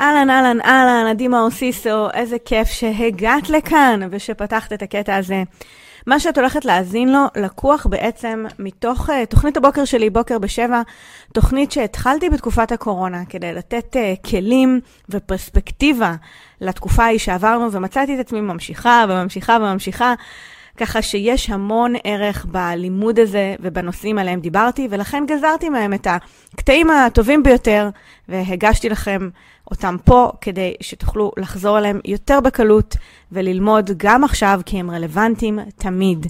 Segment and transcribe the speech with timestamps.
[0.00, 5.42] אהלן, אהלן, אהלן, עדי מאור סיסו, איזה כיף שהגעת לכאן ושפתחת את הקטע הזה.
[6.06, 10.82] מה שאת הולכת להאזין לו לקוח בעצם מתוך uh, תוכנית הבוקר שלי, בוקר בשבע,
[11.32, 16.14] תוכנית שהתחלתי בתקופת הקורונה כדי לתת uh, כלים ופרספקטיבה
[16.60, 20.14] לתקופה ההיא שעברנו, ומצאתי את עצמי ממשיכה וממשיכה וממשיכה.
[20.76, 26.06] ככה שיש המון ערך בלימוד הזה ובנושאים עליהם דיברתי, ולכן גזרתי מהם את
[26.54, 27.88] הקטעים הטובים ביותר,
[28.28, 29.28] והגשתי לכם
[29.70, 32.96] אותם פה כדי שתוכלו לחזור אליהם יותר בקלות
[33.32, 36.26] וללמוד גם עכשיו, כי הם רלוונטיים תמיד.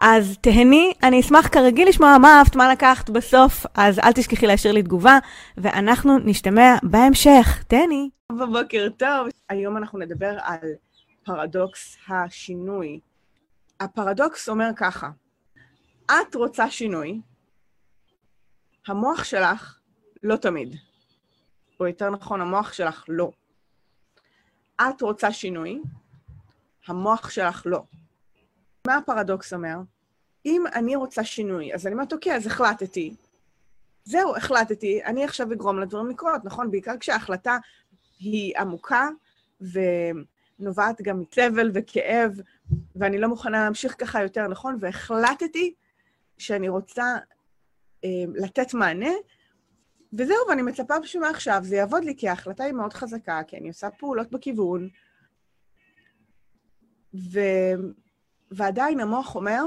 [0.00, 4.74] אז תהני, אני אשמח כרגיל לשמוע מה אהבת, מה לקחת בסוף, אז אל תשכחי להשאיר
[4.74, 5.18] לי תגובה,
[5.56, 7.64] ואנחנו נשתמע בהמשך.
[7.68, 8.10] תהני.
[8.32, 9.28] בבוקר טוב.
[9.48, 10.58] היום אנחנו נדבר על
[11.24, 13.00] פרדוקס השינוי.
[13.80, 15.10] הפרדוקס אומר ככה,
[16.04, 17.20] את רוצה שינוי,
[18.86, 19.78] המוח שלך
[20.22, 20.76] לא תמיד.
[21.80, 23.30] או יותר נכון, המוח שלך לא.
[24.82, 25.80] את רוצה שינוי,
[26.86, 27.82] המוח שלך לא.
[28.86, 29.76] מה הפרדוקס אומר?
[30.46, 33.14] אם אני רוצה שינוי, אז אני אומרת, אוקיי, אז החלטתי.
[34.04, 36.70] זהו, החלטתי, אני עכשיו אגרום לדברים לקרות, נכון?
[36.70, 37.58] בעיקר כשההחלטה
[38.18, 39.08] היא עמוקה
[39.60, 42.40] ונובעת גם מסבל וכאב,
[42.96, 44.76] ואני לא מוכנה להמשיך ככה יותר, נכון?
[44.80, 45.74] והחלטתי
[46.38, 47.16] שאני רוצה
[48.04, 49.10] אה, לתת מענה,
[50.12, 53.90] וזהו, ואני מצפה שמעכשיו זה יעבוד לי, כי ההחלטה היא מאוד חזקה, כי אני עושה
[53.90, 54.88] פעולות בכיוון,
[57.14, 57.40] ו...
[58.50, 59.62] ועדיין המוח אומר,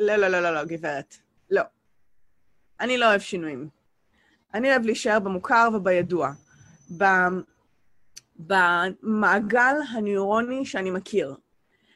[0.00, 1.16] לא, לא, לא, לא, לא, גברת,
[1.50, 1.62] לא.
[2.80, 3.68] אני לא אוהב שינויים.
[4.54, 6.30] אני אוהב להישאר במוכר ובידוע,
[8.38, 11.34] במעגל הנוירוני שאני מכיר.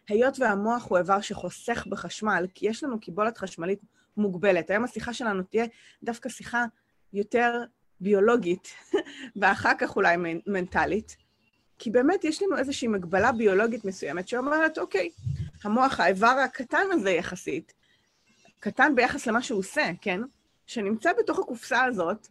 [0.09, 3.81] היות והמוח הוא איבר שחוסך בחשמל, כי יש לנו קיבולת חשמלית
[4.17, 4.71] מוגבלת.
[4.71, 5.67] היום השיחה שלנו תהיה
[6.03, 6.65] דווקא שיחה
[7.13, 7.65] יותר
[8.01, 8.69] ביולוגית,
[9.41, 11.17] ואחר כך אולי מנטלית,
[11.79, 15.11] כי באמת יש לנו איזושהי מגבלה ביולוגית מסוימת שאומרת, אוקיי,
[15.65, 17.73] המוח, האיבר הקטן הזה יחסית,
[18.61, 20.21] קטן ביחס למה שהוא עושה, כן?
[20.67, 22.27] שנמצא בתוך הקופסה הזאת,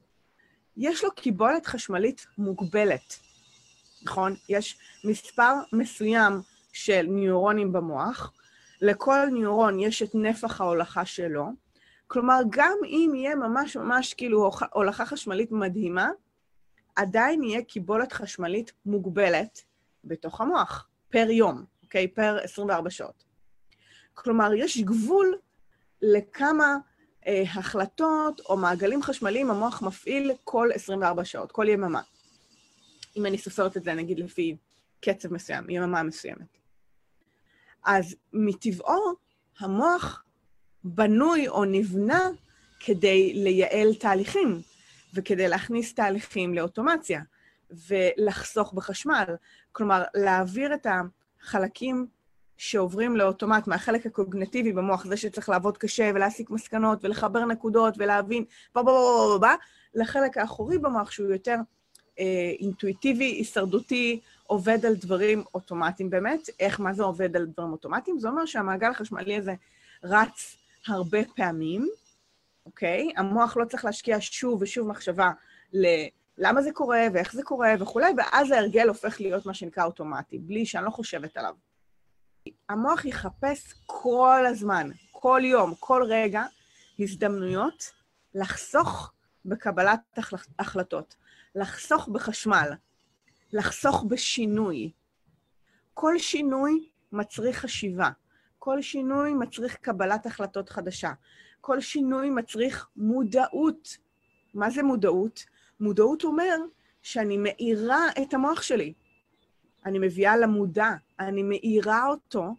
[0.78, 3.20] יש לו קיבולת חשמלית מוגבלת,
[4.04, 4.36] נכון?
[4.50, 6.34] יש מספר מסוים
[6.74, 8.34] של ניורונים במוח,
[8.82, 11.50] לכל ניורון יש את נפח ההולכה שלו,
[12.08, 16.09] כלומר, גם אם יהיה ממש ממש כאילו הולכה חשמלית מדהימה,
[16.96, 19.62] עדיין יהיה קיבולת חשמלית מוגבלת
[20.04, 22.08] בתוך המוח, פר יום, אוקיי?
[22.08, 23.24] פר 24 שעות.
[24.14, 25.38] כלומר, יש גבול
[26.02, 26.78] לכמה
[27.28, 32.02] אה, החלטות או מעגלים חשמליים המוח מפעיל כל 24 שעות, כל יממה.
[33.19, 34.57] אם אני סופרת את זה, נגיד, לפי
[35.02, 36.57] קצב מסוים, יממה מסוימת.
[37.85, 39.13] אז מטבעו,
[39.59, 40.24] המוח
[40.84, 42.29] בנוי או נבנה
[42.79, 44.62] כדי לייעל תהליכים,
[45.13, 47.22] וכדי להכניס תהליכים לאוטומציה,
[47.88, 49.25] ולחסוך בחשמל.
[49.72, 50.88] כלומר, להעביר את
[51.41, 52.08] החלקים
[52.58, 58.81] שעוברים לאוטומט מהחלק הקוגנטיבי במוח, זה שצריך לעבוד קשה ולהסיק מסקנות ולחבר נקודות ולהבין, בוא
[58.81, 59.56] בוא בוא בוא בוא,
[59.94, 61.62] לחלק האחורי במוח שהוא יותר אה,
[62.59, 66.50] אינטואיטיבי, הישרדותי, עובד על דברים אוטומטיים באמת.
[66.59, 68.19] איך, מה זה עובד על דברים אוטומטיים?
[68.19, 69.53] זה אומר שהמעגל החשמלי הזה
[70.03, 71.90] רץ הרבה פעמים,
[72.66, 73.12] אוקיי?
[73.18, 75.31] המוח לא צריך להשקיע שוב ושוב מחשבה
[75.74, 80.66] ללמה זה קורה ואיך זה קורה וכולי, ואז ההרגל הופך להיות מה שנקרא אוטומטי, בלי
[80.66, 81.56] שאני לא חושבת עליו.
[82.69, 86.44] המוח יחפש כל הזמן, כל יום, כל רגע,
[87.00, 87.91] הזדמנויות
[88.35, 89.12] לחסוך
[89.46, 90.00] בקבלת
[90.59, 91.16] החלטות,
[91.56, 92.70] לחסוך בחשמל,
[93.54, 94.92] לחסוך בשינוי.
[95.94, 98.10] כל שינוי מצריך חשיבה.
[98.60, 101.12] כל שינוי מצריך קבלת החלטות חדשה.
[101.62, 103.98] כל שינוי מצריך מודעות.
[104.54, 105.46] מה זה מודעות?
[105.80, 106.56] מודעות אומר
[107.02, 108.94] שאני מאירה את המוח שלי.
[109.86, 110.90] אני מביאה למודע,
[111.20, 112.54] אני מאירה אותו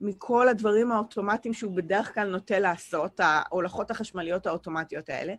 [0.00, 5.34] מכל הדברים האוטומטיים שהוא בדרך כלל נוטה לעשות, ההולכות החשמליות האוטומטיות האלה,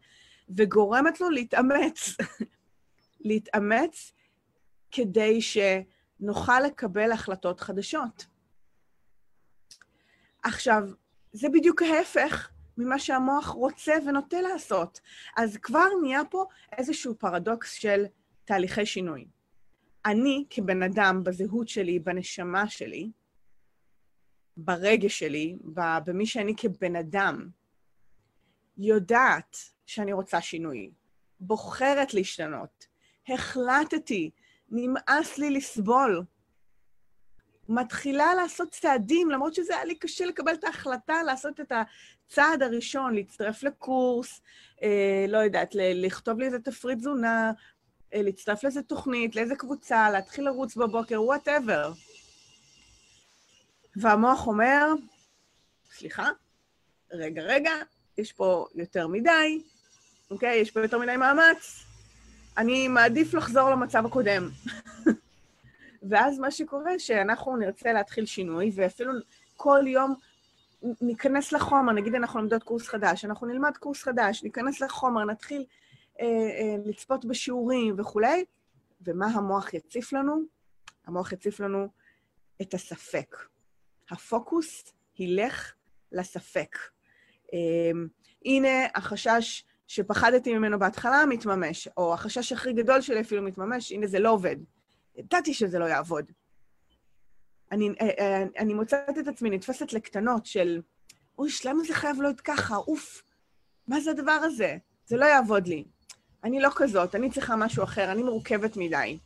[0.57, 2.15] וגורמת לו להתאמץ.
[3.23, 4.11] להתאמץ
[4.91, 8.25] כדי שנוכל לקבל החלטות חדשות.
[10.43, 10.83] עכשיו,
[11.31, 15.01] זה בדיוק ההפך ממה שהמוח רוצה ונוטה לעשות.
[15.37, 16.45] אז כבר נהיה פה
[16.77, 18.05] איזשהו פרדוקס של
[18.45, 19.27] תהליכי שינוי.
[20.05, 23.11] אני כבן אדם, בזהות שלי, בנשמה שלי,
[24.57, 25.57] ברגש שלי,
[26.05, 27.49] במי שאני כבן אדם,
[28.77, 30.91] יודעת שאני רוצה שינוי,
[31.39, 32.87] בוחרת להשתנות,
[33.33, 34.29] החלטתי,
[34.69, 36.23] נמאס לי לסבול.
[37.69, 43.15] מתחילה לעשות צעדים, למרות שזה היה לי קשה לקבל את ההחלטה לעשות את הצעד הראשון,
[43.15, 44.41] להצטרף לקורס,
[44.83, 47.51] אה, לא יודעת, לכתוב לי איזה תפריט תזונה,
[48.13, 51.91] אה, להצטרף לאיזה תוכנית, לאיזה קבוצה, להתחיל לרוץ בבוקר, וואטאבר.
[53.95, 54.93] והמוח אומר,
[55.91, 56.29] סליחה,
[57.11, 57.71] רגע, רגע,
[58.17, 59.61] יש פה יותר מדי,
[60.31, 60.57] אוקיי?
[60.57, 61.83] יש פה יותר מדי מאמץ,
[62.57, 64.49] אני מעדיף לחזור למצב הקודם.
[66.09, 69.13] ואז מה שקורה, שאנחנו נרצה להתחיל שינוי, ואפילו
[69.57, 70.15] כל יום
[71.01, 75.65] ניכנס לחומר, נגיד אנחנו לומדות קורס חדש, אנחנו נלמד קורס חדש, ניכנס לחומר, נתחיל
[76.19, 78.45] אה, אה, לצפות בשיעורים וכולי,
[79.01, 80.41] ומה המוח יציף לנו?
[81.05, 81.87] המוח יציף לנו
[82.61, 83.37] את הספק.
[84.11, 85.73] הפוקוס ילך
[86.11, 86.77] לספק.
[87.53, 87.91] אה,
[88.45, 94.19] הנה החשש שפחדתי ממנו בהתחלה מתממש, או החשש הכי גדול שלי אפילו מתממש, הנה זה
[94.19, 94.55] לא עובד.
[95.15, 96.31] ידעתי שזה לא יעבוד.
[97.71, 100.81] אני, אה, אה, אני מוצאת את עצמי נתפסת לקטנות של,
[101.37, 102.75] אוש, למה זה חייב להיות ככה?
[102.75, 103.21] אוף,
[103.87, 104.77] מה זה הדבר הזה?
[105.05, 105.83] זה לא יעבוד לי.
[106.43, 109.19] אני לא כזאת, אני צריכה משהו אחר, אני מורכבת מדי.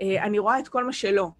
[0.00, 1.30] אה, אני רואה את כל מה שלא.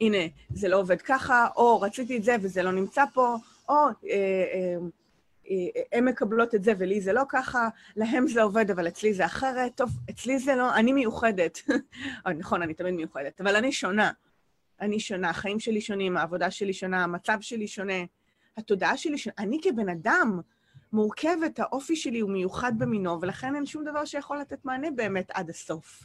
[0.00, 0.18] הנה,
[0.54, 3.36] זה לא עובד ככה, או רציתי את זה וזה לא נמצא פה,
[3.68, 4.76] או אה, אה,
[5.92, 9.74] הן מקבלות את זה ולי זה לא ככה, להם זה עובד, אבל אצלי זה אחרת.
[9.74, 11.58] טוב, אצלי זה לא, אני מיוחדת.
[12.40, 14.10] נכון, אני תמיד מיוחדת, אבל אני שונה.
[14.80, 17.94] אני שונה, החיים שלי שונים, העבודה שלי שונה, המצב שלי שונה,
[18.56, 19.34] התודעה שלי שונה.
[19.38, 20.40] אני כבן אדם
[20.92, 25.50] מורכבת, האופי שלי הוא מיוחד במינו, ולכן אין שום דבר שיכול לתת מענה באמת עד
[25.50, 26.02] הסוף.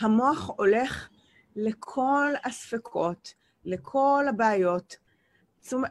[0.00, 1.08] המוח הולך
[1.56, 4.96] לכל הספקות, לכל הבעיות.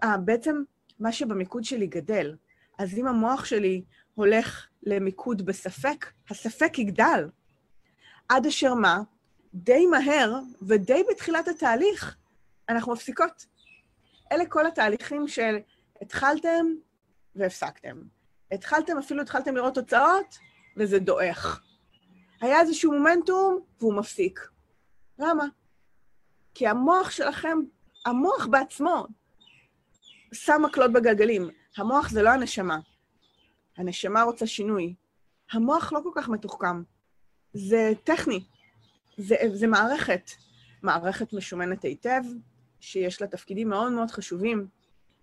[0.04, 0.64] אה, בעצם
[1.00, 2.36] מה שבמיקוד שלי גדל.
[2.80, 3.84] אז אם המוח שלי
[4.16, 7.30] הולך למיקוד בספק, הספק יגדל.
[8.30, 9.02] עד אשר מה?
[9.54, 12.18] די מהר ודי בתחילת התהליך,
[12.70, 13.46] אנחנו מפסיקות.
[14.32, 15.58] אלה כל התהליכים של
[16.02, 16.66] התחלתם
[17.36, 18.02] והפסקתם.
[18.52, 20.38] התחלתם, אפילו התחלתם לראות תוצאות,
[20.78, 21.62] וזה דועך.
[22.42, 24.40] היה איזשהו מומנטום, והוא מפסיק.
[25.20, 25.46] למה?
[26.54, 27.58] כי המוח שלכם,
[28.06, 29.08] המוח בעצמו,
[30.34, 31.50] שם מקלות בגלגלים.
[31.78, 32.80] המוח זה לא הנשמה.
[33.78, 34.96] הנשמה רוצה שינוי.
[35.52, 36.84] המוח לא כל כך מתוחכם.
[37.54, 38.44] זה טכני.
[39.18, 40.32] זה, זה מערכת.
[40.84, 42.22] מערכת משומנת היטב,
[42.80, 44.68] שיש לה תפקידים מאוד מאוד חשובים,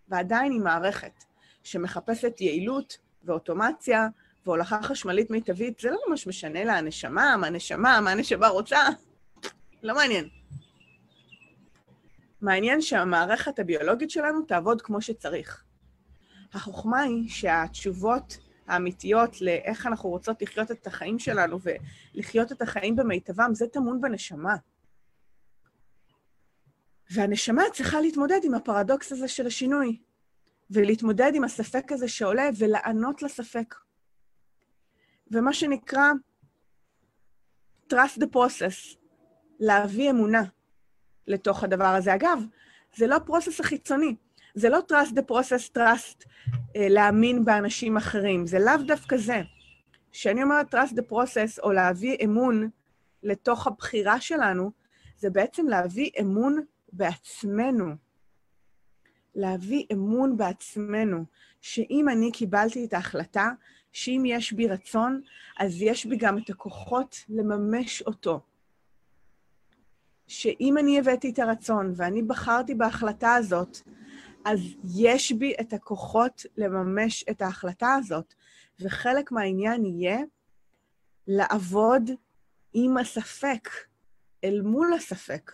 [0.09, 1.25] ועדיין היא מערכת
[1.63, 4.09] שמחפשת יעילות ואוטומציה
[4.47, 5.81] והולכה חשמלית מיטבית.
[5.81, 8.79] זה לא ממש משנה לה הנשמה, מה הנשמה, מה הנשמה רוצה.
[9.83, 10.29] לא מעניין.
[12.47, 15.65] מעניין שהמערכת הביולוגית שלנו תעבוד כמו שצריך.
[16.53, 21.59] החוכמה היא שהתשובות האמיתיות לאיך אנחנו רוצות לחיות את החיים שלנו
[22.15, 24.57] ולחיות את החיים במיטבם, זה טמון בנשמה.
[27.11, 30.03] והנשמה צריכה להתמודד עם הפרדוקס הזה של השינוי,
[30.71, 33.75] ולהתמודד עם הספק הזה שעולה ולענות לספק.
[35.31, 36.13] ומה שנקרא
[37.93, 38.97] trust the process,
[39.61, 40.56] להביא אמונה.
[41.27, 42.15] לתוך הדבר הזה.
[42.15, 42.43] אגב,
[42.97, 44.15] זה לא פרוסס החיצוני,
[44.55, 49.43] זה לא trust the process, trust uh, להאמין באנשים אחרים, זה לאו דווקא זה.
[50.13, 52.69] כשאני אומרת trust the process, או להביא אמון
[53.23, 54.71] לתוך הבחירה שלנו,
[55.19, 57.95] זה בעצם להביא אמון בעצמנו.
[59.35, 61.25] להביא אמון בעצמנו,
[61.61, 63.51] שאם אני קיבלתי את ההחלטה,
[63.93, 65.21] שאם יש בי רצון,
[65.59, 68.41] אז יש בי גם את הכוחות לממש אותו.
[70.27, 73.79] שאם אני הבאתי את הרצון ואני בחרתי בהחלטה הזאת,
[74.45, 74.61] אז
[74.97, 78.35] יש בי את הכוחות לממש את ההחלטה הזאת.
[78.81, 80.19] וחלק מהעניין יהיה
[81.27, 82.11] לעבוד
[82.73, 83.69] עם הספק,
[84.45, 85.53] אל מול הספק,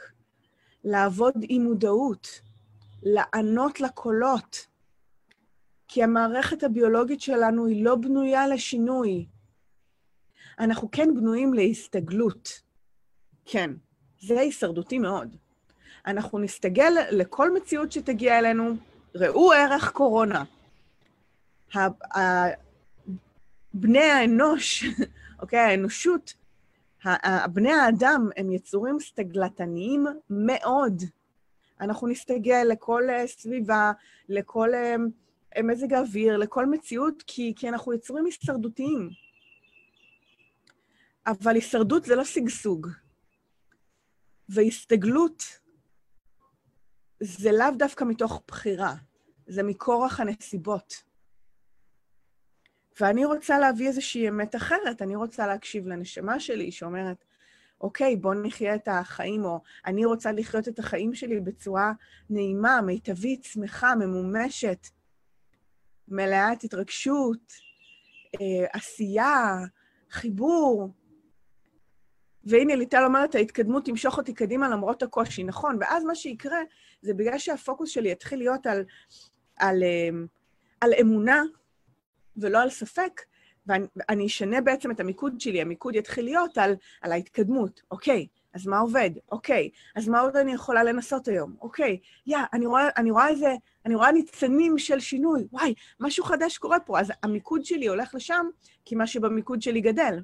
[0.85, 2.41] לעבוד עם מודעות,
[3.03, 4.67] לענות לקולות.
[5.89, 9.27] כי המערכת הביולוגית שלנו היא לא בנויה לשינוי.
[10.59, 12.63] אנחנו כן בנויים להסתגלות.
[13.45, 13.71] כן.
[14.23, 15.37] זה הישרדותי מאוד.
[16.07, 18.75] אנחנו נסתגל לכל מציאות שתגיע אלינו,
[19.15, 20.45] ראו ערך קורונה.
[23.75, 24.85] בני האנוש,
[25.43, 26.35] אוקיי, האנושות,
[27.53, 31.03] בני האדם הם יצורים סטגלטניים מאוד.
[31.81, 33.93] אנחנו נסתגל לכל אה, סביבה,
[34.29, 34.97] לכל אה,
[35.63, 39.11] מזג האוויר, לכל מציאות, כי, כי אנחנו יצורים הישרדותיים.
[41.27, 42.89] אבל הישרדות זה לא שגשוג.
[44.55, 45.43] והסתגלות
[47.21, 48.95] זה לאו דווקא מתוך בחירה,
[49.47, 51.03] זה מכורח הנסיבות.
[53.01, 57.25] ואני רוצה להביא איזושהי אמת אחרת, אני רוצה להקשיב לנשמה שלי שאומרת,
[57.81, 61.93] אוקיי, בוא נחיה את החיים, או אני רוצה לחיות את החיים שלי בצורה
[62.31, 64.87] נעימה, מיטבית, שמחה, ממומשת,
[66.09, 67.53] מלאת התרגשות,
[68.35, 69.57] אה, עשייה,
[70.11, 70.93] חיבור,
[72.45, 75.45] והנה ליטל אומרת, ההתקדמות תמשוך אותי קדימה למרות הקושי.
[75.45, 76.59] נכון, ואז מה שיקרה,
[77.03, 78.85] זה בגלל שהפוקוס שלי יתחיל להיות על,
[79.57, 80.27] על, אמ,
[80.81, 81.43] על אמונה
[82.37, 83.21] ולא על ספק,
[83.67, 87.83] ואני אשנה בעצם את המיקוד שלי, המיקוד יתחיל להיות על, על ההתקדמות.
[87.91, 89.11] אוקיי, אז מה עובד?
[89.33, 91.57] אוקיי, אז מה עוד אני יכולה לנסות היום?
[91.61, 93.55] אוקיי, יא, אני רואה, אני רואה איזה,
[93.87, 97.01] אני רואה ניצנים של שינוי, וואי, משהו חדש קורה פה.
[97.01, 98.47] אז המיקוד שלי הולך לשם,
[98.85, 100.19] כי מה שבמיקוד שלי גדל.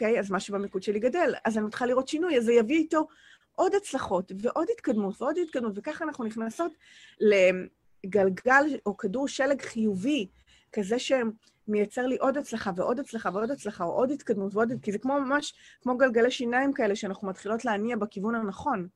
[0.00, 0.20] אוקיי?
[0.20, 3.08] אז מה שבמיקוד שלי גדל, אז אני מתחילה לראות שינוי, אז זה יביא איתו
[3.54, 6.72] עוד הצלחות ועוד התקדמות ועוד התקדמות, וככה אנחנו נכנסות
[7.20, 10.28] לגלגל או כדור שלג חיובי,
[10.72, 14.72] כזה שמייצר לי עוד הצלחה ועוד הצלחה ועוד הצלחה, או עוד התקדמות ועוד...
[14.82, 18.88] כי זה כמו ממש, כמו גלגלי שיניים כאלה שאנחנו מתחילות להניע בכיוון הנכון,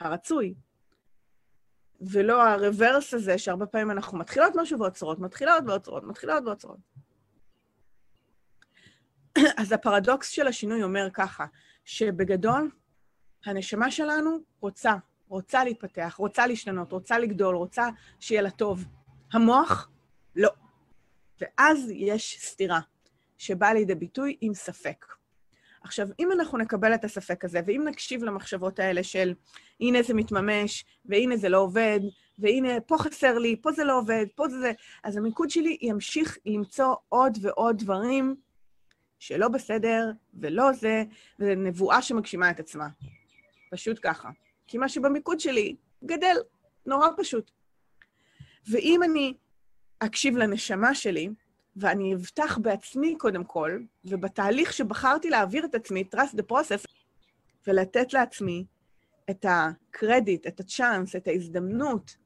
[0.00, 0.54] הרצוי.
[2.00, 6.78] ולא הרוורס הזה, שהרבה פעמים אנחנו מתחילות משהו ועוצרות, מתחילות ועוצרות, מתחילות ועוצרות.
[9.56, 11.46] אז הפרדוקס של השינוי אומר ככה,
[11.84, 12.70] שבגדול,
[13.46, 14.94] הנשמה שלנו רוצה,
[15.28, 17.88] רוצה להתפתח, רוצה להשתנות, רוצה לגדול, רוצה
[18.20, 18.84] שיהיה לה טוב.
[19.32, 19.90] המוח,
[20.36, 20.50] לא.
[21.40, 22.80] ואז יש סתירה,
[23.38, 25.06] שבאה לידי ביטוי עם ספק.
[25.82, 29.34] עכשיו, אם אנחנו נקבל את הספק הזה, ואם נקשיב למחשבות האלה של
[29.80, 32.00] הנה זה מתממש, והנה זה לא עובד,
[32.38, 34.72] והנה פה חסר לי, פה זה לא עובד, פה זה זה,
[35.04, 38.36] אז המיקוד שלי ימשיך למצוא עוד ועוד דברים
[39.22, 41.04] שלא בסדר ולא זה,
[41.38, 42.88] וזו נבואה שמגשימה את עצמה.
[43.70, 44.30] פשוט ככה.
[44.66, 46.36] כי מה שבמיקוד שלי גדל,
[46.86, 47.50] נורא פשוט.
[48.70, 49.34] ואם אני
[49.98, 51.28] אקשיב לנשמה שלי,
[51.76, 56.86] ואני אבטח בעצמי קודם כל, ובתהליך שבחרתי להעביר את עצמי, trust the process,
[57.66, 58.64] ולתת לעצמי
[59.30, 62.16] את הקרדיט, את הצ'אנס, את ההזדמנות,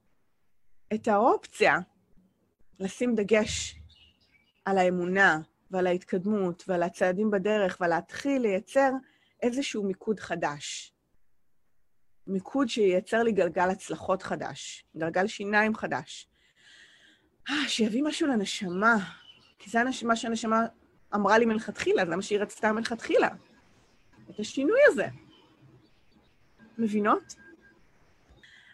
[0.95, 1.79] את האופציה,
[2.81, 3.81] לשים דגש
[4.65, 8.91] על האמונה, ועל ההתקדמות ועל הצעדים בדרך, ולהתחיל לייצר
[9.43, 10.93] איזשהו מיקוד חדש.
[12.27, 16.29] מיקוד שייצר לי גלגל הצלחות חדש, גלגל שיניים חדש.
[17.51, 18.97] אה, שיביא משהו לנשמה,
[19.59, 20.67] כי זה מה שהנשמה
[21.15, 23.29] אמרה לי מלכתחילה, זה מה שהיא רצתה מלכתחילה.
[24.31, 25.07] את השינוי הזה.
[26.79, 27.35] מבינות?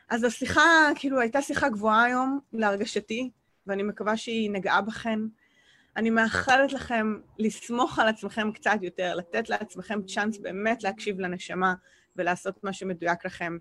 [0.09, 3.31] אז השיחה, כאילו, הייתה שיחה גבוהה היום, להרגשתי,
[3.67, 5.19] ואני מקווה שהיא נגעה בכן.
[5.97, 11.75] אני מאחלת לכם לסמוך על עצמכם קצת יותר, לתת לעצמכם צ'אנס באמת להקשיב לנשמה
[12.17, 13.57] ולעשות מה שמדויק לכם.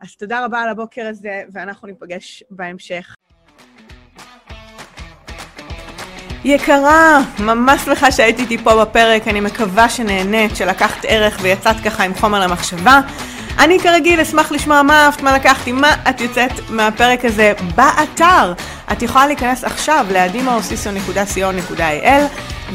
[0.00, 3.14] אז תודה רבה על הבוקר הזה, ואנחנו ניפגש בהמשך.
[6.44, 12.14] יקרה, ממש שמחה שהיית איתי פה בפרק, אני מקווה שנהנית, שלקחת ערך ויצאת ככה עם
[12.14, 13.00] חומר למחשבה.
[13.58, 18.52] אני כרגיל אשמח לשמוע מה אהבת, מה לקחתי, מה את יוצאת מהפרק הזה באתר.
[18.92, 22.22] את יכולה להיכנס עכשיו ל-adimaosiso.co.il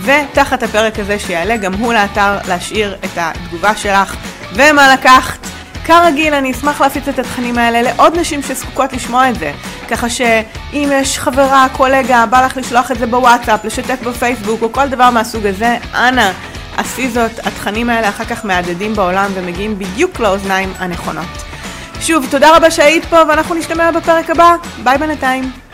[0.02, 4.16] ותחת הפרק הזה שיעלה גם הוא לאתר להשאיר את התגובה שלך
[4.54, 5.40] ומה לקחת.
[5.86, 9.52] כרגיל, אני אשמח להפיץ את התכנים האלה לעוד נשים שזקוקות לשמוע את זה.
[9.90, 14.88] ככה שאם יש חברה, קולגה, בא לך לשלוח את זה בוואטסאפ, לשתף בפייסבוק או כל
[14.88, 16.32] דבר מהסוג הזה, אנא,
[16.80, 21.26] עשי זאת, התכנים האלה אחר כך מהדהדים בעולם ומגיעים בדיוק לאוזניים הנכונות.
[22.02, 24.56] שוב, תודה רבה שהיית פה ואנחנו נשתמע בפרק הבא.
[24.84, 25.69] ביי בינתיים.